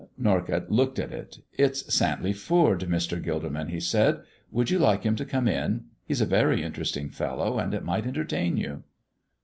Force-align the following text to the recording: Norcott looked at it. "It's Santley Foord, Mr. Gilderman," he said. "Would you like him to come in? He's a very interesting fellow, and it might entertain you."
Norcott 0.17 0.71
looked 0.71 0.97
at 0.97 1.11
it. 1.11 1.37
"It's 1.59 1.83
Santley 1.93 2.33
Foord, 2.35 2.79
Mr. 2.87 3.21
Gilderman," 3.23 3.69
he 3.69 3.79
said. 3.79 4.21
"Would 4.49 4.71
you 4.71 4.79
like 4.79 5.03
him 5.03 5.15
to 5.17 5.25
come 5.25 5.47
in? 5.47 5.85
He's 6.03 6.21
a 6.21 6.25
very 6.25 6.63
interesting 6.63 7.11
fellow, 7.11 7.59
and 7.59 7.71
it 7.71 7.83
might 7.85 8.07
entertain 8.07 8.57
you." 8.57 8.81